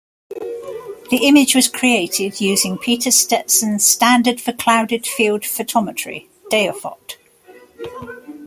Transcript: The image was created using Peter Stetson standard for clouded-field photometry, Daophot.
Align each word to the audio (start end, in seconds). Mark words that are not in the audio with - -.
The 1.11 1.19
image 1.27 1.53
was 1.53 1.67
created 1.67 2.41
using 2.41 2.79
Peter 2.79 3.11
Stetson 3.11 3.77
standard 3.77 4.41
for 4.41 4.51
clouded-field 4.51 5.43
photometry, 5.43 6.25
Daophot. 6.51 7.17